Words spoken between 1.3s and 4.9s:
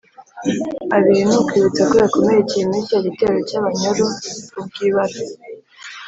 ukwibutsa ko yakomerekeye muri cya gitero cy’abanyoro ubwo